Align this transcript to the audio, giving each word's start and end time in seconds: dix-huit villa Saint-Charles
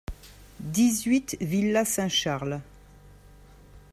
dix-huit 0.73 1.37
villa 1.41 1.85
Saint-Charles 1.85 2.59